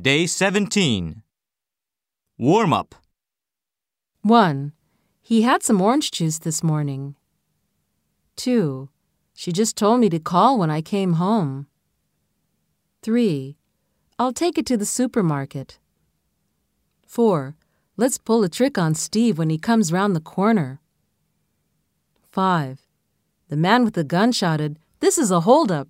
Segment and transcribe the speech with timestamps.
[0.00, 1.22] Day 17.
[2.38, 2.94] Warm up.
[4.22, 4.72] 1.
[5.20, 7.16] He had some orange juice this morning.
[8.36, 8.88] 2.
[9.34, 11.66] She just told me to call when I came home.
[13.02, 13.58] 3.
[14.18, 15.78] I'll take it to the supermarket.
[17.06, 17.54] 4.
[17.98, 20.80] Let's pull a trick on Steve when he comes round the corner.
[22.30, 22.80] 5.
[23.50, 25.88] The man with the gun shouted, This is a holdup.